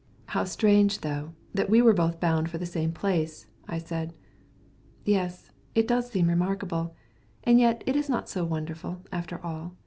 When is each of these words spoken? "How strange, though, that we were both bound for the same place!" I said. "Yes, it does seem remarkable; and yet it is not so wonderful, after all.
"How 0.29 0.45
strange, 0.45 1.01
though, 1.01 1.35
that 1.53 1.69
we 1.69 1.79
were 1.79 1.93
both 1.93 2.19
bound 2.19 2.49
for 2.49 2.57
the 2.57 2.65
same 2.65 2.91
place!" 2.91 3.45
I 3.67 3.77
said. 3.77 4.15
"Yes, 5.05 5.51
it 5.75 5.87
does 5.87 6.09
seem 6.09 6.27
remarkable; 6.27 6.95
and 7.43 7.59
yet 7.59 7.83
it 7.85 7.95
is 7.95 8.09
not 8.09 8.27
so 8.27 8.43
wonderful, 8.43 9.03
after 9.11 9.39
all. 9.45 9.75